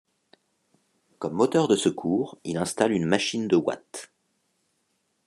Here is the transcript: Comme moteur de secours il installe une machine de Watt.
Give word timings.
Comme 1.19 1.35
moteur 1.35 1.67
de 1.67 1.75
secours 1.75 2.39
il 2.43 2.57
installe 2.57 2.91
une 2.91 3.05
machine 3.05 3.47
de 3.47 3.55
Watt. 3.55 4.11